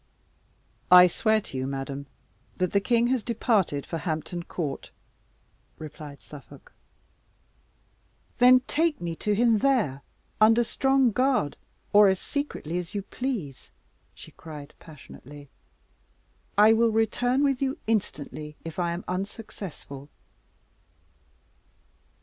"I 0.89 1.05
swear 1.05 1.41
to 1.41 1.57
you, 1.59 1.67
madam, 1.67 2.07
that 2.57 2.71
the 2.71 2.79
king 2.81 3.05
has 3.09 3.21
departed 3.21 3.85
for 3.85 3.99
Hampton 3.99 4.41
Court," 4.41 4.89
replied 5.77 6.23
Suffolk. 6.23 6.71
"Then 8.39 8.61
take 8.61 8.99
me 8.99 9.15
to 9.17 9.35
him 9.35 9.59
there, 9.59 10.01
under 10.41 10.63
strong 10.63 11.11
guard, 11.11 11.55
or 11.93 12.07
as 12.07 12.19
secretly 12.19 12.79
as 12.79 12.95
you 12.95 13.03
please," 13.03 13.69
she 14.15 14.31
cried 14.31 14.73
passionately; 14.79 15.49
"I 16.57 16.73
will 16.73 16.89
return 16.89 17.43
with 17.43 17.61
you 17.61 17.77
instantly, 17.85 18.55
if 18.65 18.79
I 18.79 18.93
am 18.93 19.05
unsuccessful." 19.07 20.09